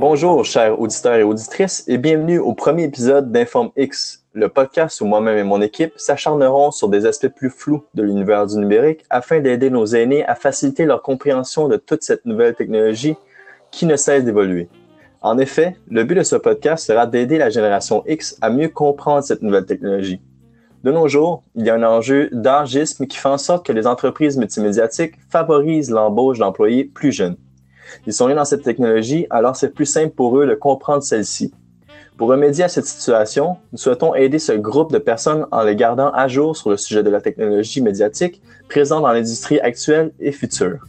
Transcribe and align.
Bonjour, 0.00 0.44
chers 0.44 0.80
auditeurs 0.80 1.14
et 1.14 1.24
auditrices, 1.24 1.82
et 1.88 1.98
bienvenue 1.98 2.38
au 2.38 2.52
premier 2.54 2.84
épisode 2.84 3.32
d'Informe 3.32 3.72
X, 3.76 4.24
le 4.32 4.48
podcast 4.48 5.00
où 5.00 5.06
moi-même 5.06 5.36
et 5.36 5.42
mon 5.42 5.60
équipe 5.60 5.92
s'acharneront 5.96 6.70
sur 6.70 6.88
des 6.88 7.04
aspects 7.04 7.34
plus 7.34 7.50
flous 7.50 7.82
de 7.94 8.04
l'univers 8.04 8.46
du 8.46 8.58
numérique 8.58 9.04
afin 9.10 9.40
d'aider 9.40 9.70
nos 9.70 9.86
aînés 9.86 10.24
à 10.26 10.36
faciliter 10.36 10.84
leur 10.84 11.02
compréhension 11.02 11.66
de 11.66 11.76
toute 11.76 12.04
cette 12.04 12.26
nouvelle 12.26 12.54
technologie 12.54 13.16
qui 13.72 13.86
ne 13.86 13.96
cesse 13.96 14.22
d'évoluer. 14.22 14.68
En 15.20 15.36
effet, 15.36 15.74
le 15.90 16.04
but 16.04 16.14
de 16.14 16.22
ce 16.22 16.36
podcast 16.36 16.86
sera 16.86 17.08
d'aider 17.08 17.36
la 17.36 17.50
génération 17.50 18.04
X 18.06 18.38
à 18.40 18.50
mieux 18.50 18.68
comprendre 18.68 19.24
cette 19.24 19.42
nouvelle 19.42 19.66
technologie. 19.66 20.20
De 20.84 20.92
nos 20.92 21.08
jours, 21.08 21.42
il 21.56 21.66
y 21.66 21.70
a 21.70 21.74
un 21.74 21.82
enjeu 21.82 22.28
d'âgisme 22.30 23.08
qui 23.08 23.16
fait 23.16 23.28
en 23.28 23.36
sorte 23.36 23.66
que 23.66 23.72
les 23.72 23.88
entreprises 23.88 24.36
multimédiatiques 24.36 25.16
favorisent 25.28 25.90
l'embauche 25.90 26.38
d'employés 26.38 26.84
plus 26.84 27.10
jeunes. 27.10 27.36
Ils 28.06 28.12
sont 28.12 28.28
nés 28.28 28.34
dans 28.34 28.44
cette 28.44 28.62
technologie, 28.62 29.26
alors 29.30 29.56
c'est 29.56 29.70
plus 29.70 29.86
simple 29.86 30.14
pour 30.14 30.38
eux 30.38 30.46
de 30.46 30.54
comprendre 30.54 31.02
celle-ci. 31.02 31.52
Pour 32.16 32.28
remédier 32.28 32.64
à 32.64 32.68
cette 32.68 32.86
situation, 32.86 33.58
nous 33.70 33.78
souhaitons 33.78 34.12
aider 34.14 34.40
ce 34.40 34.50
groupe 34.50 34.92
de 34.92 34.98
personnes 34.98 35.46
en 35.52 35.62
les 35.62 35.76
gardant 35.76 36.10
à 36.10 36.26
jour 36.26 36.56
sur 36.56 36.70
le 36.70 36.76
sujet 36.76 37.04
de 37.04 37.10
la 37.10 37.20
technologie 37.20 37.80
médiatique 37.80 38.42
présente 38.68 39.02
dans 39.02 39.12
l'industrie 39.12 39.60
actuelle 39.60 40.12
et 40.18 40.32
future. 40.32 40.80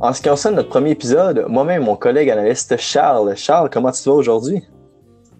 En 0.00 0.12
ce 0.12 0.20
qui 0.20 0.28
concerne 0.28 0.56
notre 0.56 0.68
premier 0.68 0.90
épisode, 0.90 1.46
moi-même 1.48 1.80
et 1.80 1.84
mon 1.84 1.96
collègue 1.96 2.28
analyste 2.28 2.76
Charles. 2.76 3.36
Charles, 3.36 3.70
comment 3.70 3.90
tu 3.90 4.02
vas 4.06 4.16
aujourd'hui? 4.16 4.62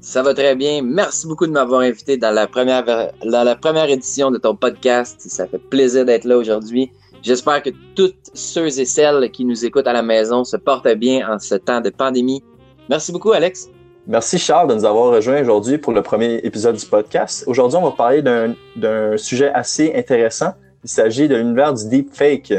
Ça 0.04 0.22
va 0.22 0.34
très 0.34 0.54
bien. 0.54 0.82
Merci 0.82 1.26
beaucoup 1.26 1.46
de 1.46 1.50
m'avoir 1.50 1.80
invité 1.80 2.18
dans 2.18 2.30
la 2.30 2.46
première 2.46 2.84
dans 2.84 3.86
édition 3.88 4.30
de 4.30 4.36
ton 4.36 4.54
podcast. 4.54 5.16
Ça 5.18 5.46
fait 5.46 5.58
plaisir 5.58 6.04
d'être 6.04 6.26
là 6.26 6.36
aujourd'hui. 6.36 6.92
J'espère 7.22 7.62
que 7.62 7.70
toutes 7.96 8.30
ceux 8.34 8.66
et 8.66 8.84
celles 8.84 9.30
qui 9.30 9.46
nous 9.46 9.64
écoutent 9.64 9.86
à 9.86 9.94
la 9.94 10.02
maison 10.02 10.44
se 10.44 10.58
portent 10.58 10.92
bien 10.92 11.26
en 11.26 11.38
ce 11.38 11.54
temps 11.54 11.80
de 11.80 11.88
pandémie. 11.88 12.44
Merci 12.90 13.12
beaucoup, 13.12 13.32
Alex. 13.32 13.70
Merci 14.06 14.38
Charles 14.38 14.68
de 14.68 14.74
nous 14.74 14.84
avoir 14.84 15.10
rejoints 15.10 15.40
aujourd'hui 15.40 15.78
pour 15.78 15.94
le 15.94 16.02
premier 16.02 16.34
épisode 16.44 16.76
du 16.76 16.84
podcast. 16.84 17.44
Aujourd'hui, 17.46 17.78
on 17.78 17.84
va 17.84 17.92
parler 17.92 18.20
d'un 18.20 19.16
sujet 19.16 19.50
assez 19.54 19.94
intéressant. 19.96 20.52
Il 20.84 20.90
s'agit 20.90 21.28
de 21.28 21.36
l'univers 21.36 21.72
du 21.72 21.88
deepfake. 21.88 22.52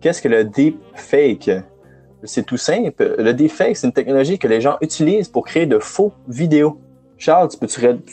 Qu'est-ce 0.00 0.22
que 0.22 0.28
le 0.28 0.44
deepfake? 0.44 1.50
C'est 2.24 2.46
tout 2.46 2.56
simple. 2.56 3.16
Le 3.18 3.32
deepfake, 3.32 3.76
c'est 3.76 3.86
une 3.86 3.92
technologie 3.92 4.38
que 4.38 4.46
les 4.48 4.60
gens 4.60 4.76
utilisent 4.80 5.28
pour 5.28 5.44
créer 5.44 5.66
de 5.66 5.78
faux 5.78 6.12
vidéos. 6.28 6.78
Charles, 7.18 7.48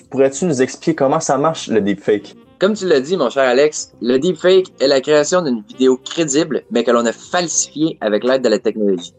pourrais-tu 0.09 0.45
nous 0.45 0.61
expliquer 0.61 0.95
comment 0.95 1.19
ça 1.19 1.37
marche, 1.37 1.67
le 1.67 1.81
deepfake? 1.81 2.35
Comme 2.59 2.73
tu 2.73 2.87
l'as 2.87 2.99
dit, 2.99 3.15
mon 3.15 3.29
cher 3.29 3.43
Alex, 3.43 3.93
le 4.01 4.17
deepfake 4.17 4.73
est 4.81 4.87
la 4.87 4.99
création 4.99 5.41
d'une 5.41 5.61
vidéo 5.61 5.97
crédible, 5.97 6.63
mais 6.71 6.83
que 6.83 6.91
l'on 6.91 7.05
a 7.05 7.13
falsifiée 7.13 7.97
avec 8.01 8.23
l'aide 8.23 8.41
de 8.41 8.49
la 8.49 8.59
technologie. 8.59 9.13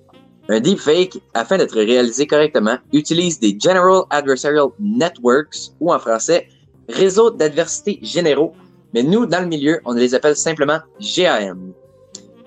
Un 0.48 0.60
deepfake, 0.60 1.18
afin 1.32 1.56
d'être 1.58 1.76
réalisé 1.76 2.26
correctement, 2.26 2.76
utilise 2.92 3.38
des 3.38 3.56
General 3.58 4.02
Adversarial 4.10 4.68
Networks, 4.78 5.72
ou 5.80 5.92
en 5.92 5.98
français, 5.98 6.48
réseaux 6.88 7.30
d'adversité 7.30 7.98
généraux, 8.02 8.52
mais 8.92 9.02
nous, 9.02 9.26
dans 9.26 9.40
le 9.40 9.46
milieu, 9.46 9.80
on 9.84 9.92
les 9.92 10.14
appelle 10.14 10.36
simplement 10.36 10.80
GAM. 11.00 11.72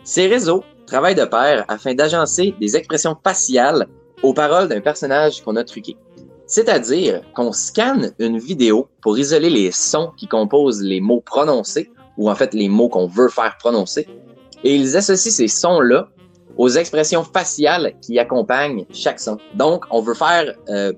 Ces 0.04 0.28
réseaux 0.28 0.64
travaille 0.94 1.16
de 1.16 1.26
pair 1.26 1.66
afin 1.70 1.96
d'agencer 1.96 2.54
des 2.62 2.78
expressions 2.78 3.18
faciales 3.24 3.88
aux 4.22 4.32
paroles 4.32 4.68
d'un 4.68 4.80
personnage 4.80 5.42
qu'on 5.42 5.56
a 5.56 5.64
truqué. 5.64 5.98
C'est-à-dire 6.46 7.24
qu'on 7.34 7.52
scanne 7.52 8.12
une 8.20 8.38
vidéo 8.38 8.88
pour 9.02 9.18
isoler 9.18 9.50
les 9.50 9.72
sons 9.72 10.12
qui 10.16 10.28
composent 10.28 10.84
les 10.84 11.02
mots 11.02 11.22
prononcés, 11.22 11.90
ou 12.16 12.30
en 12.30 12.36
fait 12.36 12.54
les 12.54 12.70
mots 12.70 12.90
qu'on 12.90 13.08
veut 13.08 13.30
faire 13.30 13.58
prononcer, 13.58 14.08
et 14.64 14.76
ils 14.76 14.96
associent 14.96 15.32
ces 15.32 15.48
sons-là 15.48 16.10
aux 16.58 16.70
expressions 16.70 17.24
faciales 17.24 17.94
qui 18.00 18.20
accompagnent 18.20 18.86
chaque 18.92 19.20
son. 19.20 19.40
Donc, 19.56 19.86
on 19.90 20.00
veut 20.00 20.14
faire, 20.14 20.54
euh, 20.70 20.94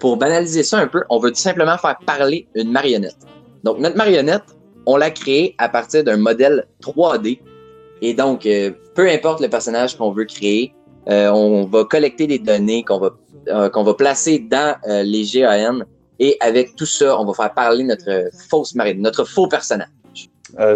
pour 0.00 0.18
banaliser 0.18 0.62
ça 0.62 0.80
un 0.80 0.86
peu, 0.86 1.02
on 1.08 1.18
veut 1.18 1.30
tout 1.30 1.40
simplement 1.40 1.78
faire 1.78 1.96
parler 2.04 2.46
une 2.54 2.70
marionnette. 2.70 3.16
Donc, 3.62 3.78
notre 3.78 3.96
marionnette, 3.96 4.44
on 4.84 4.98
l'a 4.98 5.10
créée 5.10 5.54
à 5.56 5.70
partir 5.70 6.04
d'un 6.04 6.18
modèle 6.18 6.66
3D 6.82 7.40
et 8.04 8.12
donc, 8.12 8.44
euh, 8.44 8.70
peu 8.94 9.08
importe 9.08 9.40
le 9.40 9.48
personnage 9.48 9.96
qu'on 9.96 10.12
veut 10.12 10.26
créer, 10.26 10.74
euh, 11.08 11.30
on 11.30 11.64
va 11.64 11.84
collecter 11.84 12.26
des 12.26 12.38
données 12.38 12.84
qu'on 12.84 12.98
va 12.98 13.10
euh, 13.48 13.70
qu'on 13.70 13.82
va 13.82 13.94
placer 13.94 14.38
dans 14.38 14.76
les 14.86 15.24
GAN 15.24 15.80
et 16.18 16.36
avec 16.40 16.76
tout 16.76 16.86
ça, 16.86 17.18
on 17.18 17.24
va 17.24 17.32
faire 17.32 17.54
parler 17.54 17.84
notre 17.84 18.30
fausse 18.50 18.74
marine, 18.74 19.00
notre 19.00 19.24
faux 19.24 19.48
personnage. 19.48 19.88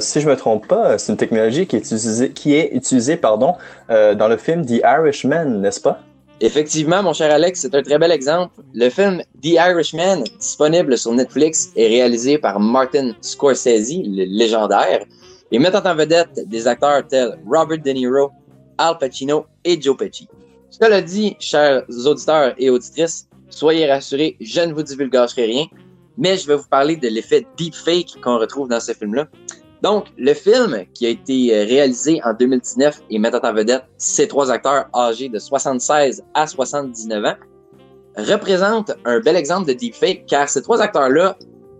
si 0.00 0.20
je 0.20 0.28
me 0.28 0.36
trompe 0.36 0.66
pas, 0.66 0.98
c'est 0.98 1.12
une 1.12 1.18
technologie 1.18 1.66
qui 1.66 1.76
est 1.76 1.80
utilisée, 1.80 2.30
qui 2.30 2.54
est 2.54 2.70
utilisée 2.74 3.16
pardon, 3.16 3.54
dans 3.88 4.28
le 4.28 4.36
film 4.36 4.66
The 4.66 4.80
Irishman, 4.84 5.60
n'est-ce 5.62 5.80
pas? 5.80 6.00
Effectivement, 6.40 7.02
mon 7.02 7.14
cher 7.14 7.32
Alex, 7.32 7.60
c'est 7.60 7.74
un 7.74 7.82
très 7.82 7.98
bel 7.98 8.12
exemple. 8.12 8.52
Le 8.74 8.90
film 8.90 9.22
The 9.42 9.52
Irishman, 9.70 10.24
disponible 10.38 10.98
sur 10.98 11.12
Netflix, 11.12 11.72
est 11.74 11.88
réalisé 11.88 12.36
par 12.36 12.60
Martin 12.60 13.12
Scorsese, 13.22 13.94
le 14.04 14.24
légendaire, 14.24 15.00
et 15.50 15.58
mettant 15.58 15.84
en 15.84 15.94
vedette 15.94 16.46
des 16.46 16.66
acteurs 16.66 17.06
tels 17.06 17.38
Robert 17.46 17.78
De 17.82 17.90
Niro, 17.90 18.30
Al 18.76 18.98
Pacino 18.98 19.46
et 19.64 19.80
Joe 19.80 19.96
Pesci. 19.96 20.28
Cela 20.70 21.00
dit, 21.00 21.36
chers 21.40 21.84
auditeurs 22.06 22.54
et 22.58 22.70
auditrices, 22.70 23.28
soyez 23.48 23.90
rassurés, 23.90 24.36
je 24.40 24.60
ne 24.60 24.72
vous 24.72 24.82
divulguerai 24.82 25.44
rien, 25.44 25.64
mais 26.16 26.36
je 26.36 26.46
vais 26.46 26.56
vous 26.56 26.68
parler 26.68 26.96
de 26.96 27.08
l'effet 27.08 27.46
deepfake 27.56 28.20
qu'on 28.22 28.38
retrouve 28.38 28.68
dans 28.68 28.80
ce 28.80 28.92
film-là. 28.92 29.28
Donc, 29.82 30.06
le 30.16 30.34
film 30.34 30.84
qui 30.92 31.06
a 31.06 31.10
été 31.10 31.54
euh, 31.54 31.64
réalisé 31.64 32.20
en 32.24 32.34
2019 32.34 33.02
et 33.10 33.18
mettant 33.18 33.40
en 33.48 33.52
vedette 33.52 33.84
ces 33.96 34.26
trois 34.26 34.50
acteurs 34.50 34.88
âgés 34.92 35.28
de 35.28 35.38
76 35.38 36.24
à 36.34 36.46
79 36.48 37.24
ans 37.24 37.36
représente 38.16 38.90
un 39.04 39.20
bel 39.20 39.36
exemple 39.36 39.68
de 39.68 39.74
deepfake 39.74 40.26
car 40.26 40.48
ces 40.48 40.62
trois 40.62 40.82
acteurs-là, 40.82 41.38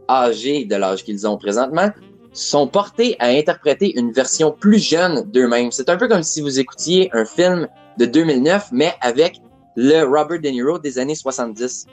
âgés 0.09 0.65
de 0.65 0.77
l'âge 0.77 1.03
qu'ils 1.03 1.27
ont 1.27 1.37
présentement, 1.37 1.91
sont 2.38 2.66
portés 2.66 3.16
à 3.19 3.28
interpréter 3.28 3.99
une 3.99 4.12
version 4.12 4.53
plus 4.53 4.78
jeune 4.78 5.22
d'eux-mêmes. 5.31 5.72
C'est 5.72 5.88
un 5.88 5.97
peu 5.97 6.09
comme 6.09 6.22
si 6.22 6.41
vous 6.41 6.60
écoutiez 6.60 7.10
un 7.12 7.25
film 7.25 7.69
de 7.99 8.06
2009, 8.06 8.69
mais 8.72 8.94
avec 9.00 9.41
le 9.76 10.04
Robert 10.04 10.41
De 10.41 10.49
Niro 10.49 10.78
des 10.78 10.99
années 10.99 11.15
70. 11.15 11.87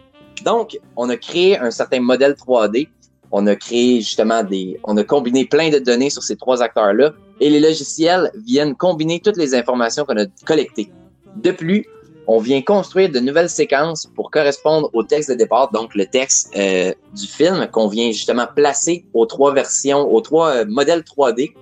Donc, 0.43 0.79
on 0.95 1.09
a 1.09 1.17
créé 1.17 1.57
un 1.57 1.71
certain 1.71 1.99
modèle 1.99 2.33
3D. 2.33 2.87
On 3.31 3.47
a 3.47 3.55
créé 3.55 4.01
justement 4.01 4.43
des, 4.43 4.79
on 4.83 4.95
a 4.97 5.03
combiné 5.03 5.45
plein 5.45 5.69
de 5.69 5.79
données 5.79 6.09
sur 6.09 6.23
ces 6.23 6.35
trois 6.35 6.61
acteurs-là 6.61 7.13
et 7.39 7.49
les 7.49 7.59
logiciels 7.59 8.31
viennent 8.45 8.75
combiner 8.75 9.19
toutes 9.19 9.37
les 9.37 9.55
informations 9.55 10.05
qu'on 10.05 10.17
a 10.17 10.25
collectées. 10.45 10.89
De 11.35 11.51
plus, 11.51 11.85
on 12.27 12.39
vient 12.39 12.61
construire 12.61 13.09
de 13.11 13.19
nouvelles 13.19 13.49
séquences 13.49 14.07
pour 14.15 14.31
correspondre 14.31 14.89
au 14.93 15.03
texte 15.03 15.29
de 15.29 15.35
départ, 15.35 15.71
donc 15.71 15.95
le 15.95 16.05
texte 16.05 16.51
euh, 16.57 16.93
du 17.13 17.27
film 17.27 17.67
qu'on 17.71 17.87
vient 17.87 18.11
justement 18.11 18.47
placer 18.53 19.05
aux 19.13 19.25
trois 19.25 19.53
versions, 19.53 20.11
aux 20.11 20.21
trois 20.21 20.55
euh, 20.55 20.65
modèles 20.67 21.01
3D 21.01 21.53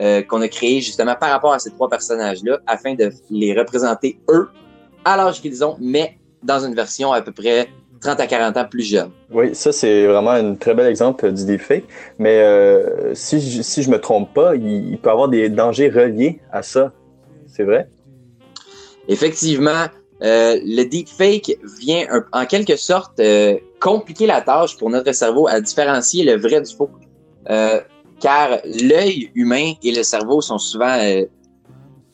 euh, 0.00 0.22
qu'on 0.22 0.40
a 0.42 0.48
créés 0.48 0.80
justement 0.80 1.14
par 1.14 1.30
rapport 1.30 1.52
à 1.52 1.58
ces 1.58 1.70
trois 1.70 1.88
personnages-là, 1.88 2.60
afin 2.66 2.94
de 2.94 3.10
les 3.30 3.58
représenter 3.58 4.18
eux 4.30 4.48
à 5.04 5.16
l'âge 5.16 5.40
qu'ils 5.40 5.64
ont, 5.64 5.76
mais 5.80 6.18
dans 6.42 6.64
une 6.64 6.74
version 6.74 7.12
à 7.12 7.22
peu 7.22 7.32
près 7.32 7.68
30 8.00 8.20
à 8.20 8.26
40 8.26 8.56
ans 8.56 8.64
plus 8.70 8.82
jeune. 8.82 9.10
Oui, 9.30 9.54
ça 9.54 9.72
c'est 9.72 10.06
vraiment 10.06 10.30
un 10.30 10.54
très 10.54 10.74
bel 10.74 10.86
exemple 10.86 11.30
du 11.32 11.44
deepfake. 11.44 11.84
Mais 12.18 12.42
si, 13.12 13.40
je, 13.40 13.60
si 13.60 13.82
je 13.82 13.90
me 13.90 14.00
trompe 14.00 14.32
pas, 14.32 14.54
il, 14.56 14.90
il 14.90 14.98
peut 14.98 15.10
y 15.10 15.12
avoir 15.12 15.28
des 15.28 15.50
dangers 15.50 15.90
reliés 15.90 16.40
à 16.50 16.62
ça. 16.62 16.92
C'est 17.46 17.64
vrai? 17.64 17.90
Effectivement, 19.08 19.86
euh, 20.22 20.58
le 20.62 20.84
deepfake 20.84 21.58
vient 21.80 22.06
en 22.32 22.44
quelque 22.44 22.76
sorte 22.76 23.18
euh, 23.20 23.56
compliquer 23.80 24.26
la 24.26 24.42
tâche 24.42 24.76
pour 24.76 24.90
notre 24.90 25.12
cerveau 25.12 25.48
à 25.48 25.60
différencier 25.60 26.24
le 26.24 26.38
vrai 26.38 26.60
du 26.60 26.74
faux. 26.74 26.90
Euh, 27.48 27.80
car 28.20 28.58
l'œil 28.64 29.30
humain 29.34 29.72
et 29.82 29.92
le 29.92 30.02
cerveau 30.02 30.42
sont 30.42 30.58
souvent 30.58 30.98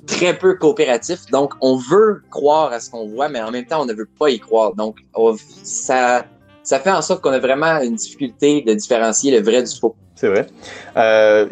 très 0.07 0.39
peu 0.39 0.55
coopératifs. 0.55 1.27
Donc, 1.33 1.55
on 1.61 1.77
veut 1.77 2.23
croire 2.31 2.73
à 2.73 2.79
ce 2.79 2.91
qu'on 2.91 3.09
voit, 3.09 3.29
mais 3.29 3.41
en 3.41 3.51
même 3.51 3.67
temps, 3.67 3.83
on 3.83 3.87
ne 3.87 3.93
veut 3.93 4.09
pas 4.19 4.31
y 4.31 4.39
croire. 4.39 4.73
Donc, 4.75 4.99
ça, 5.65 6.25
ça 6.63 6.79
fait 6.79 6.93
en 6.93 7.03
sorte 7.03 7.23
qu'on 7.23 7.33
a 7.33 7.41
vraiment 7.41 7.81
une 7.81 7.97
difficulté 7.97 8.63
de 8.63 8.73
différencier 8.75 9.37
le 9.37 9.45
vrai 9.45 9.65
du 9.65 9.77
faux. 9.77 9.97
C'est 10.15 10.29
vrai. 10.29 10.47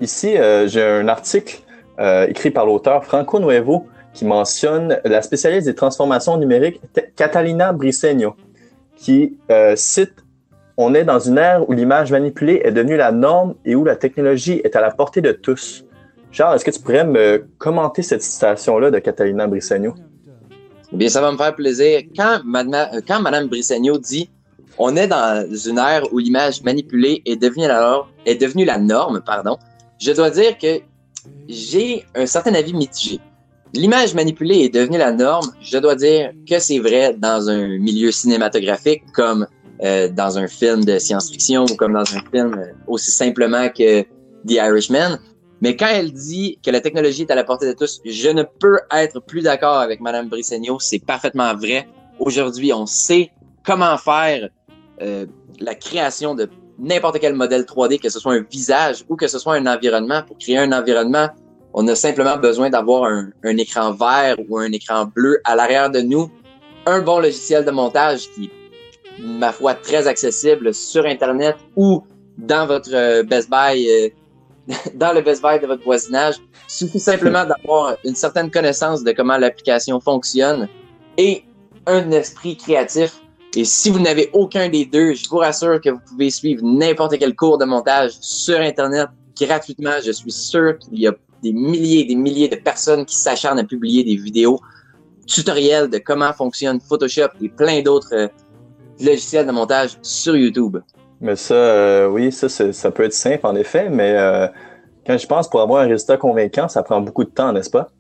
ici, 0.00 0.36
j'ai 0.66 0.82
un 0.84 1.08
article 1.08 1.60
écrit 2.28 2.52
par 2.52 2.64
l'auteur 2.64 3.04
Franco 3.04 3.40
Nuevo 3.40 3.88
qui 4.14 4.24
mentionne 4.24 4.98
la 5.04 5.20
spécialiste 5.20 5.66
des 5.66 5.74
transformations 5.74 6.38
numériques 6.38 6.80
Catalina 7.16 7.72
Briceño, 7.72 8.36
qui 8.96 9.36
euh, 9.50 9.74
cite 9.76 10.24
On 10.76 10.94
est 10.94 11.04
dans 11.04 11.18
une 11.18 11.36
ère 11.36 11.68
où 11.68 11.72
l'image 11.72 12.10
manipulée 12.12 12.62
est 12.64 12.72
devenue 12.72 12.96
la 12.96 13.12
norme 13.12 13.54
et 13.64 13.74
où 13.74 13.84
la 13.84 13.96
technologie 13.96 14.60
est 14.64 14.76
à 14.76 14.80
la 14.80 14.90
portée 14.90 15.20
de 15.20 15.32
tous. 15.32 15.84
Charles, 16.30 16.56
est-ce 16.56 16.64
que 16.64 16.70
tu 16.70 16.80
pourrais 16.80 17.04
me 17.04 17.46
commenter 17.58 18.02
cette 18.02 18.22
citation-là 18.22 18.90
de 18.90 18.98
Catalina 18.98 19.46
Briceño? 19.46 19.94
Bien, 20.92 21.08
ça 21.08 21.20
va 21.20 21.32
me 21.32 21.36
faire 21.36 21.54
plaisir. 21.54 22.02
Quand 22.16 22.40
Madame, 22.44 23.00
quand 23.06 23.20
Madame 23.20 23.48
Briceño 23.48 23.98
dit 23.98 24.30
On 24.78 24.96
est 24.96 25.08
dans 25.08 25.46
une 25.52 25.78
ère 25.78 26.12
où 26.12 26.18
l'image 26.18 26.62
manipulée 26.62 27.20
est 27.26 27.36
devenue 27.36 27.66
la, 27.66 28.02
est 28.26 28.36
devenue 28.36 28.64
la 28.64 28.78
norme. 28.78 29.22
Pardon. 29.24 29.58
Je 29.98 30.12
dois 30.12 30.30
dire 30.30 30.56
que 30.58 30.80
j'ai 31.48 32.04
un 32.14 32.26
certain 32.26 32.54
avis 32.54 32.74
mitigé. 32.74 33.20
L'image 33.74 34.14
manipulée 34.14 34.60
est 34.60 34.74
devenue 34.74 34.98
la 34.98 35.10
norme. 35.10 35.50
Je 35.60 35.78
dois 35.78 35.96
dire 35.96 36.30
que 36.48 36.60
c'est 36.60 36.78
vrai 36.78 37.14
dans 37.18 37.50
un 37.50 37.78
milieu 37.78 38.12
cinématographique 38.12 39.02
comme 39.12 39.46
euh, 39.82 40.08
dans 40.08 40.38
un 40.38 40.46
film 40.46 40.84
de 40.84 40.98
science-fiction 40.98 41.64
ou 41.64 41.74
comme 41.74 41.94
dans 41.94 42.02
un 42.14 42.22
film 42.32 42.54
euh, 42.54 42.72
aussi 42.86 43.10
simplement 43.10 43.68
que 43.68 44.02
The 44.46 44.52
Irishman. 44.52 45.18
Mais 45.60 45.74
quand 45.74 45.88
elle 45.88 46.12
dit 46.12 46.58
que 46.64 46.70
la 46.70 46.80
technologie 46.80 47.22
est 47.22 47.30
à 47.32 47.34
la 47.34 47.42
portée 47.42 47.66
de 47.66 47.72
tous, 47.72 48.00
je 48.04 48.28
ne 48.28 48.44
peux 48.44 48.78
être 48.92 49.20
plus 49.20 49.42
d'accord 49.42 49.78
avec 49.78 50.00
Madame 50.00 50.28
Brissegno. 50.28 50.78
C'est 50.78 51.04
parfaitement 51.04 51.52
vrai. 51.56 51.88
Aujourd'hui, 52.20 52.72
on 52.72 52.86
sait 52.86 53.32
comment 53.66 53.98
faire 53.98 54.50
euh, 55.02 55.26
la 55.58 55.74
création 55.74 56.36
de 56.36 56.48
n'importe 56.78 57.18
quel 57.18 57.34
modèle 57.34 57.62
3D, 57.62 57.98
que 57.98 58.08
ce 58.08 58.20
soit 58.20 58.34
un 58.34 58.44
visage 58.48 59.04
ou 59.08 59.16
que 59.16 59.26
ce 59.26 59.40
soit 59.40 59.54
un 59.54 59.66
environnement. 59.66 60.22
Pour 60.22 60.38
créer 60.38 60.58
un 60.58 60.70
environnement, 60.70 61.28
on 61.74 61.86
a 61.88 61.96
simplement 61.96 62.36
besoin 62.36 62.70
d'avoir 62.70 63.04
un, 63.04 63.56
écran 63.58 63.92
vert 63.92 64.36
ou 64.48 64.58
un 64.58 64.70
écran 64.72 65.06
bleu 65.06 65.40
à 65.44 65.56
l'arrière 65.56 65.90
de 65.90 66.00
nous, 66.00 66.30
un 66.86 67.00
bon 67.02 67.18
logiciel 67.18 67.64
de 67.64 67.70
montage 67.72 68.30
qui 68.30 68.50
ma 69.18 69.52
foi, 69.52 69.74
très 69.74 70.06
accessible 70.06 70.72
sur 70.72 71.04
Internet 71.04 71.56
ou 71.76 72.02
dans 72.38 72.66
votre 72.66 72.92
euh, 72.92 73.22
Best 73.22 73.48
Buy 73.48 73.88
euh, 73.88 74.08
dans 74.94 75.12
le 75.12 75.20
Best 75.20 75.42
Buy 75.42 75.60
de 75.60 75.66
votre 75.66 75.84
voisinage. 75.84 76.36
suffit 76.66 76.98
simplement 76.98 77.44
d'avoir 77.44 77.96
une 78.04 78.14
certaine 78.14 78.50
connaissance 78.50 79.04
de 79.04 79.12
comment 79.12 79.36
l'application 79.36 80.00
fonctionne 80.00 80.68
et 81.16 81.44
un 81.86 82.10
esprit 82.10 82.56
créatif. 82.56 83.20
Et 83.56 83.64
si 83.64 83.90
vous 83.90 84.00
n'avez 84.00 84.30
aucun 84.32 84.68
des 84.68 84.84
deux, 84.84 85.14
je 85.14 85.28
vous 85.28 85.38
rassure 85.38 85.80
que 85.80 85.90
vous 85.90 86.00
pouvez 86.08 86.30
suivre 86.30 86.62
n'importe 86.64 87.18
quel 87.18 87.36
cours 87.36 87.58
de 87.58 87.64
montage 87.64 88.12
sur 88.20 88.58
Internet 88.58 89.08
gratuitement. 89.40 89.94
Je 90.04 90.10
suis 90.10 90.32
sûr 90.32 90.78
qu'il 90.78 90.98
y 90.98 91.06
a 91.06 91.12
des 91.44 91.52
milliers 91.52 92.00
et 92.00 92.04
des 92.04 92.16
milliers 92.16 92.48
de 92.48 92.56
personnes 92.56 93.04
qui 93.04 93.16
s'acharnent 93.16 93.58
à 93.58 93.64
publier 93.64 94.02
des 94.02 94.16
vidéos 94.16 94.58
tutoriels 95.26 95.88
de 95.88 95.98
comment 95.98 96.32
fonctionne 96.32 96.80
Photoshop 96.80 97.28
et 97.40 97.48
plein 97.48 97.82
d'autres 97.82 98.14
euh, 98.14 98.28
logiciels 99.00 99.46
de 99.46 99.52
montage 99.52 99.98
sur 100.02 100.36
YouTube. 100.36 100.78
Mais 101.20 101.36
ça, 101.36 101.54
euh, 101.54 102.08
oui, 102.08 102.32
ça, 102.32 102.48
ça 102.48 102.90
peut 102.90 103.04
être 103.04 103.14
simple 103.14 103.46
en 103.46 103.54
effet, 103.54 103.88
mais 103.88 104.12
euh, 104.16 104.46
quand 105.06 105.16
je 105.16 105.26
pense 105.26 105.48
pour 105.48 105.60
avoir 105.60 105.82
un 105.82 105.88
résultat 105.88 106.16
convaincant, 106.16 106.68
ça 106.68 106.82
prend 106.82 107.00
beaucoup 107.00 107.24
de 107.24 107.30
temps, 107.30 107.52
n'est-ce 107.52 107.70
pas? 107.70 107.90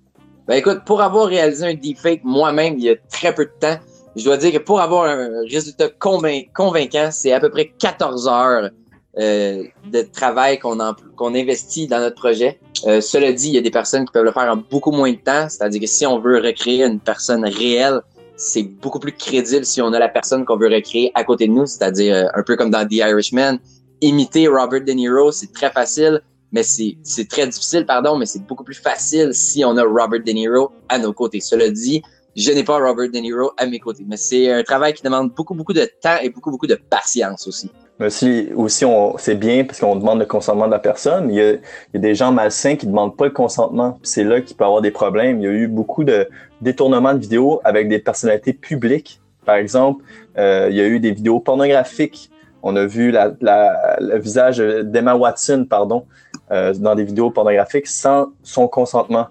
Ben 0.46 0.56
écoute, 0.56 0.82
pour 0.84 1.00
avoir 1.00 1.26
réalisé 1.26 1.66
un 1.66 1.74
deepfake 1.74 2.20
moi-même 2.22 2.74
il 2.76 2.84
y 2.84 2.90
a 2.90 2.96
très 3.10 3.34
peu 3.34 3.46
de 3.46 3.52
temps, 3.58 3.78
je 4.16 4.24
dois 4.24 4.36
dire 4.36 4.52
que 4.52 4.58
pour 4.58 4.80
avoir 4.80 5.04
un 5.04 5.28
résultat 5.50 5.88
convaincant, 5.88 7.08
c'est 7.10 7.32
à 7.32 7.40
peu 7.40 7.50
près 7.50 7.72
14 7.78 8.28
heures 8.28 8.70
de 9.16 10.02
travail 10.12 10.58
qu'on 10.58 10.78
qu'on 11.16 11.34
investit 11.34 11.86
dans 11.86 12.00
notre 12.00 12.16
projet. 12.16 12.58
Euh, 12.86 13.00
cela 13.00 13.32
dit, 13.32 13.48
il 13.48 13.54
y 13.54 13.58
a 13.58 13.62
des 13.62 13.70
personnes 13.70 14.04
qui 14.04 14.12
peuvent 14.12 14.24
le 14.24 14.32
faire 14.32 14.50
en 14.50 14.56
beaucoup 14.56 14.90
moins 14.90 15.10
de 15.10 15.16
temps, 15.16 15.48
c'est-à-dire 15.48 15.80
que 15.80 15.86
si 15.86 16.04
on 16.06 16.18
veut 16.18 16.40
recréer 16.40 16.84
une 16.84 17.00
personne 17.00 17.44
réelle, 17.44 18.00
c'est 18.36 18.64
beaucoup 18.64 18.98
plus 18.98 19.12
crédible 19.12 19.64
si 19.64 19.80
on 19.80 19.92
a 19.92 19.98
la 19.98 20.08
personne 20.08 20.44
qu'on 20.44 20.56
veut 20.56 20.68
recréer 20.68 21.12
à 21.14 21.24
côté 21.24 21.46
de 21.46 21.52
nous, 21.52 21.66
c'est-à-dire 21.66 22.14
euh, 22.14 22.28
un 22.34 22.42
peu 22.42 22.56
comme 22.56 22.70
dans 22.70 22.86
The 22.86 22.94
Irishman. 22.94 23.58
Imiter 24.00 24.48
Robert 24.48 24.84
De 24.84 24.92
Niro, 24.92 25.32
c'est 25.32 25.52
très 25.52 25.70
facile, 25.70 26.20
mais 26.52 26.62
c'est 26.62 27.28
très 27.28 27.46
difficile, 27.46 27.86
pardon, 27.86 28.18
mais 28.18 28.26
c'est 28.26 28.44
beaucoup 28.44 28.64
plus 28.64 28.74
facile 28.74 29.32
si 29.32 29.64
on 29.64 29.76
a 29.76 29.82
Robert 29.82 30.22
De 30.24 30.32
Niro 30.32 30.72
à 30.88 30.98
nos 30.98 31.12
côtés. 31.12 31.40
Cela 31.40 31.70
dit, 31.70 32.02
je 32.36 32.50
n'ai 32.52 32.64
pas 32.64 32.76
Robert 32.78 33.10
De 33.10 33.18
Niro 33.18 33.52
à 33.56 33.66
mes 33.66 33.78
côtés, 33.78 34.04
mais 34.06 34.16
c'est 34.16 34.52
un 34.52 34.62
travail 34.62 34.92
qui 34.92 35.02
demande 35.02 35.32
beaucoup, 35.32 35.54
beaucoup 35.54 35.72
de 35.72 35.88
temps 36.02 36.18
et 36.20 36.28
beaucoup, 36.28 36.50
beaucoup 36.50 36.66
de 36.66 36.74
patience 36.74 37.46
aussi. 37.46 37.70
Mais 38.00 38.06
aussi, 38.06 38.48
aussi 38.56 38.84
on, 38.84 39.16
c'est 39.18 39.36
bien 39.36 39.64
parce 39.64 39.78
qu'on 39.78 39.94
demande 39.94 40.18
le 40.18 40.26
consentement 40.26 40.66
de 40.66 40.72
la 40.72 40.80
personne. 40.80 41.30
Il 41.30 41.36
y, 41.36 41.40
a, 41.40 41.52
il 41.52 41.60
y 41.94 41.96
a 41.96 42.00
des 42.00 42.14
gens 42.14 42.32
malsains 42.32 42.74
qui 42.74 42.86
demandent 42.86 43.16
pas 43.16 43.26
le 43.26 43.30
consentement. 43.30 43.98
C'est 44.02 44.24
là 44.24 44.40
qu'il 44.40 44.56
peut 44.56 44.64
y 44.64 44.66
avoir 44.66 44.82
des 44.82 44.90
problèmes. 44.90 45.38
Il 45.38 45.44
y 45.44 45.46
a 45.46 45.52
eu 45.52 45.68
beaucoup 45.68 46.02
de 46.02 46.28
détournements 46.60 47.14
de 47.14 47.20
vidéos 47.20 47.60
avec 47.62 47.88
des 47.88 48.00
personnalités 48.00 48.52
publiques. 48.52 49.20
Par 49.44 49.56
exemple, 49.56 50.04
euh, 50.38 50.68
il 50.70 50.76
y 50.76 50.80
a 50.80 50.86
eu 50.86 50.98
des 50.98 51.12
vidéos 51.12 51.38
pornographiques. 51.38 52.30
On 52.64 52.74
a 52.74 52.84
vu 52.84 53.12
la, 53.12 53.32
la, 53.40 53.96
le 54.00 54.18
visage 54.18 54.58
d'Emma 54.58 55.14
Watson, 55.14 55.66
pardon, 55.68 56.06
euh, 56.50 56.72
dans 56.74 56.94
des 56.96 57.04
vidéos 57.04 57.30
pornographiques 57.30 57.86
sans 57.86 58.28
son 58.42 58.66
consentement. 58.66 59.26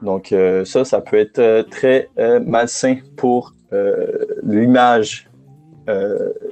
Donc 0.00 0.32
euh, 0.32 0.64
ça, 0.64 0.84
ça 0.84 1.00
peut 1.00 1.18
être 1.18 1.38
euh, 1.38 1.62
très 1.64 2.08
euh, 2.18 2.40
malsain 2.40 2.96
pour 3.16 3.52
euh, 3.72 4.24
l'image 4.42 5.28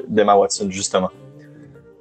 d'Emma 0.08 0.36
Watson, 0.36 0.68
justement. 0.70 1.10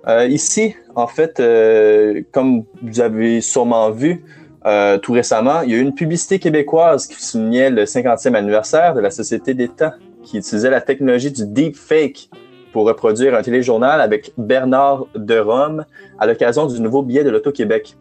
Euh, 0.07 0.27
ici, 0.27 0.75
en 0.95 1.07
fait, 1.07 1.39
euh, 1.39 2.21
comme 2.31 2.65
vous 2.81 2.99
avez 2.99 3.39
sûrement 3.39 3.89
vu 3.89 4.25
euh, 4.65 4.97
tout 4.97 5.13
récemment, 5.13 5.61
il 5.61 5.71
y 5.71 5.73
a 5.75 5.77
eu 5.77 5.81
une 5.81 5.93
publicité 5.93 6.39
québécoise 6.39 7.07
qui 7.07 7.23
soulignait 7.23 7.69
le 7.69 7.85
50e 7.85 8.35
anniversaire 8.35 8.93
de 8.93 8.99
la 8.99 9.11
Société 9.11 9.53
d'État 9.53 9.95
qui 10.23 10.37
utilisait 10.37 10.69
la 10.69 10.81
technologie 10.81 11.31
du 11.31 11.45
deepfake 11.45 12.29
pour 12.73 12.85
reproduire 12.85 13.35
un 13.35 13.41
téléjournal 13.41 14.01
avec 14.01 14.33
Bernard 14.37 15.05
de 15.15 15.37
Rome 15.37 15.85
à 16.17 16.25
l'occasion 16.27 16.65
du 16.65 16.81
nouveau 16.81 17.01
billet 17.01 17.23
de 17.23 17.29
l'Auto-Québec. 17.29 17.95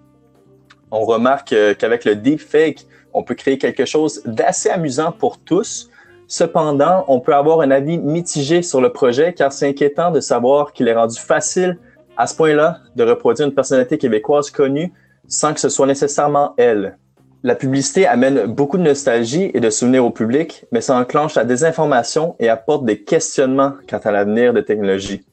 On 0.90 1.04
remarque 1.04 1.54
qu'avec 1.78 2.04
le 2.04 2.16
deepfake, 2.16 2.86
on 3.12 3.22
peut 3.22 3.34
créer 3.34 3.58
quelque 3.58 3.84
chose 3.84 4.22
d'assez 4.24 4.70
amusant 4.70 5.12
pour 5.12 5.38
tous. 5.38 5.90
Cependant, 6.26 7.04
on 7.08 7.20
peut 7.20 7.34
avoir 7.34 7.60
un 7.60 7.70
avis 7.70 7.98
mitigé 7.98 8.62
sur 8.62 8.80
le 8.80 8.92
projet 8.92 9.34
car 9.34 9.52
c'est 9.52 9.68
inquiétant 9.68 10.10
de 10.10 10.20
savoir 10.20 10.72
qu'il 10.72 10.88
est 10.88 10.94
rendu 10.94 11.18
facile 11.18 11.78
à 12.16 12.26
ce 12.26 12.36
point-là 12.36 12.78
de 12.96 13.04
reproduire 13.04 13.48
une 13.48 13.54
personnalité 13.54 13.98
québécoise 13.98 14.50
connue 14.50 14.92
sans 15.26 15.54
que 15.54 15.60
ce 15.60 15.68
soit 15.68 15.86
nécessairement 15.86 16.54
elle. 16.56 16.98
La 17.42 17.56
publicité 17.56 18.06
amène 18.06 18.46
beaucoup 18.46 18.78
de 18.78 18.84
nostalgie 18.84 19.50
et 19.52 19.58
de 19.58 19.70
souvenirs 19.70 20.04
au 20.04 20.10
public, 20.10 20.64
mais 20.70 20.80
ça 20.80 20.96
enclenche 20.96 21.34
la 21.34 21.44
désinformation 21.44 22.36
et 22.38 22.48
apporte 22.48 22.84
des 22.84 23.02
questionnements 23.02 23.72
quant 23.88 23.98
à 23.98 24.12
l'avenir 24.12 24.52
de 24.52 24.60
technologie. 24.60 25.24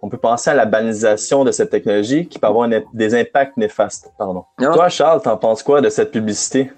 On 0.00 0.08
peut 0.08 0.16
penser 0.16 0.48
à 0.48 0.54
la 0.54 0.64
banalisation 0.64 1.44
de 1.44 1.50
cette 1.50 1.70
technologie 1.70 2.26
qui 2.26 2.38
peut 2.38 2.46
avoir 2.46 2.68
des 2.94 3.14
impacts 3.14 3.56
néfastes. 3.56 4.10
Pardon. 4.16 4.44
Toi, 4.58 4.88
Charles, 4.88 5.20
t'en 5.20 5.36
penses 5.36 5.62
quoi 5.62 5.80
de 5.80 5.90
cette 5.90 6.12
publicité? 6.12 6.70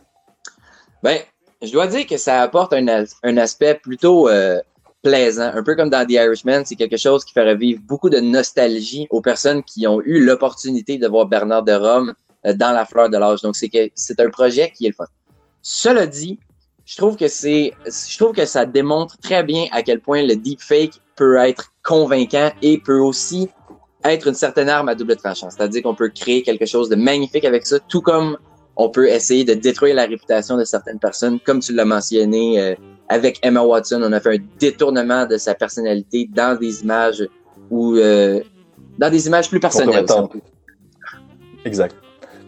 Ben, 1.02 1.18
je 1.62 1.70
dois 1.70 1.86
dire 1.86 2.06
que 2.06 2.16
ça 2.16 2.40
apporte 2.40 2.72
un, 2.72 3.04
un 3.22 3.36
aspect 3.36 3.74
plutôt 3.74 4.28
euh, 4.28 4.60
plaisant. 5.02 5.50
Un 5.54 5.62
peu 5.62 5.74
comme 5.74 5.90
dans 5.90 6.06
The 6.06 6.12
Irishman, 6.12 6.62
c'est 6.64 6.76
quelque 6.76 6.96
chose 6.96 7.24
qui 7.24 7.32
ferait 7.32 7.56
vivre 7.56 7.80
beaucoup 7.82 8.10
de 8.10 8.20
nostalgie 8.20 9.06
aux 9.10 9.20
personnes 9.20 9.62
qui 9.62 9.86
ont 9.86 10.00
eu 10.02 10.24
l'opportunité 10.24 10.98
de 10.98 11.06
voir 11.08 11.26
Bernard 11.26 11.62
de 11.62 11.72
Rome 11.72 12.14
euh, 12.46 12.54
dans 12.54 12.72
la 12.72 12.84
fleur 12.84 13.08
de 13.08 13.16
l'âge. 13.16 13.42
Donc, 13.42 13.56
c'est 13.56 14.20
un 14.20 14.30
projet 14.30 14.72
qui 14.76 14.86
est 14.86 14.88
le 14.90 14.94
fun. 14.94 15.06
Cela 15.62 16.06
dit, 16.06 16.38
je 16.84 16.96
trouve 16.96 17.16
que 17.16 17.28
c'est, 17.28 17.72
je 17.86 18.18
trouve 18.18 18.34
que 18.34 18.46
ça 18.46 18.66
démontre 18.66 19.18
très 19.18 19.42
bien 19.44 19.66
à 19.72 19.82
quel 19.82 20.00
point 20.00 20.22
le 20.22 20.36
deepfake 20.36 21.00
peut 21.16 21.36
être 21.36 21.72
convaincant 21.84 22.50
et 22.62 22.78
peut 22.78 22.98
aussi 22.98 23.48
être 24.04 24.26
une 24.26 24.34
certaine 24.34 24.68
arme 24.68 24.88
à 24.88 24.94
double 24.94 25.16
tranchant. 25.16 25.50
C'est-à-dire 25.50 25.82
qu'on 25.82 25.94
peut 25.94 26.08
créer 26.08 26.42
quelque 26.42 26.66
chose 26.66 26.88
de 26.88 26.96
magnifique 26.96 27.44
avec 27.44 27.66
ça, 27.66 27.78
tout 27.78 28.00
comme 28.00 28.38
on 28.76 28.88
peut 28.88 29.08
essayer 29.08 29.44
de 29.44 29.54
détruire 29.54 29.94
la 29.94 30.06
réputation 30.06 30.56
de 30.56 30.64
certaines 30.64 30.98
personnes, 30.98 31.38
comme 31.40 31.60
tu 31.60 31.74
l'as 31.74 31.84
mentionné 31.84 32.58
euh, 32.58 32.74
avec 33.10 33.40
Emma 33.42 33.60
Watson, 33.60 34.00
on 34.04 34.12
a 34.12 34.20
fait 34.20 34.36
un 34.36 34.42
détournement 34.58 35.26
de 35.26 35.36
sa 35.36 35.54
personnalité 35.54 36.30
dans 36.32 36.56
des 36.58 36.82
images 36.82 37.26
ou 37.68 37.96
euh, 37.96 38.40
dans 38.98 39.10
des 39.10 39.26
images 39.26 39.50
plus 39.50 39.58
personnelles. 39.58 40.06
Exact. 41.64 41.96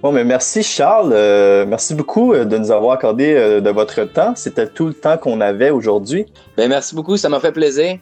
Bon, 0.00 0.12
mais 0.12 0.25
merci 0.25 0.62
Charles. 0.62 1.12
Euh, 1.12 1.66
merci 1.66 1.95
beaucoup 1.95 2.33
euh, 2.33 2.45
de 2.45 2.57
nous 2.57 2.71
avoir 2.71 2.92
accordé 2.92 3.35
de 3.61 3.71
votre 3.71 4.04
temps. 4.04 4.35
C'était 4.37 4.69
tout 4.69 4.87
le 4.87 4.95
temps 4.95 5.19
qu'on 5.19 5.40
avait 5.40 5.71
aujourd'hui. 5.71 6.26
Ben, 6.57 6.69
merci 6.69 6.95
beaucoup, 6.95 7.16
ça 7.16 7.28
m'a 7.28 7.40
fait 7.40 7.52
plaisir. 7.52 7.99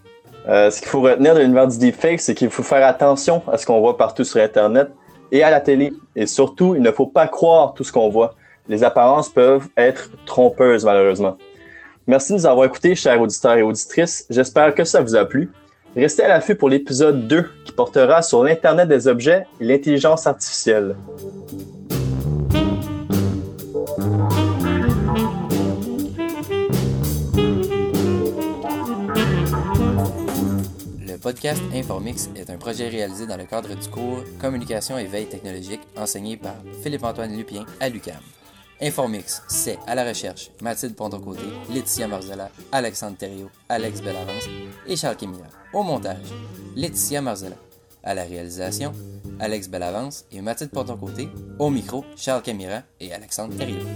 ce 0.47 0.79
qu'il 0.79 0.89
faut 0.89 1.01
retenir 1.01 1.35
de 1.35 1.41
l'univers 1.41 1.67
du 1.67 1.79
deepfake, 1.79 2.21
c'est 2.21 2.35
qu'il 2.35 2.51
faut 2.51 2.63
faire 2.63 2.87
attention 2.87 3.43
à 3.51 3.57
ce 3.57 3.65
qu'on 3.65 3.81
voit 3.81 3.97
partout 3.97 4.25
sur 4.25 4.39
Internet 4.39 4.91
et 5.33 5.43
à 5.43 5.51
la 5.51 5.61
télé. 5.61 5.95
Et 6.15 6.27
surtout, 6.27 6.75
il 6.75 6.83
ne 6.83 6.91
faut 6.91 7.07
pas 7.07 7.27
croire 7.27 7.73
tout 7.73 7.85
ce 7.85 7.93
qu'on 7.93 8.11
voit. 8.11 8.35
Les 8.69 8.85
apparences 8.85 9.31
peuvent 9.31 9.69
être 9.79 10.11
trompeuses, 10.27 10.85
malheureusement. 10.85 11.39
Merci 12.11 12.33
de 12.33 12.39
nous 12.39 12.47
avoir 12.47 12.67
écoutés, 12.67 12.97
chers 12.97 13.21
auditeurs 13.21 13.55
et 13.55 13.63
auditrices. 13.63 14.27
J'espère 14.29 14.75
que 14.75 14.83
ça 14.83 15.01
vous 15.01 15.15
a 15.15 15.25
plu. 15.25 15.49
Restez 15.95 16.25
à 16.25 16.29
l'affût 16.29 16.57
pour 16.57 16.69
l'épisode 16.69 17.29
2 17.29 17.49
qui 17.65 17.71
portera 17.71 18.21
sur 18.21 18.43
l'Internet 18.43 18.89
des 18.89 19.07
objets 19.07 19.47
et 19.61 19.65
l'intelligence 19.65 20.27
artificielle. 20.27 20.97
Le 31.07 31.17
podcast 31.17 31.63
Informix 31.73 32.29
est 32.35 32.51
un 32.51 32.57
projet 32.57 32.89
réalisé 32.89 33.29
dans 33.29 33.37
le 33.37 33.45
cadre 33.45 33.69
du 33.69 33.89
cours 33.89 34.25
Communication 34.41 34.99
et 34.99 35.05
veille 35.05 35.29
technologique 35.29 35.83
enseigné 35.97 36.37
par 36.37 36.57
Philippe-Antoine 36.83 37.37
Lupien 37.37 37.65
à 37.79 37.89
l'UCAM. 37.89 38.17
Informix, 38.83 39.43
c'est 39.47 39.79
à 39.87 39.95
la 39.95 40.05
recherche 40.05 40.51
Mathilde 40.63 40.95
Ponton-Côté, 40.95 41.43
Laetitia 41.71 42.09
Marzella, 42.09 42.51
Alexandre 42.73 43.19
Thériault, 43.19 43.51
Alex 43.69 44.01
Bellavance 44.01 44.45
et 44.87 44.97
Charles 44.97 45.17
Kémira. 45.17 45.49
Au 45.75 45.83
montage, 45.83 46.17
Laetitia 46.77 47.21
Marzella. 47.21 47.57
À 48.03 48.15
la 48.15 48.23
réalisation, 48.25 48.95
Alex 49.39 49.69
Bellavance 49.69 50.25
et 50.33 50.41
Mathilde 50.41 50.71
Ponton-Côté. 50.71 51.29
Au 51.59 51.69
micro, 51.69 52.07
Charles 52.17 52.43
Camira 52.43 52.81
et 52.99 53.13
Alexandre 53.13 53.55
Thériault. 53.55 53.87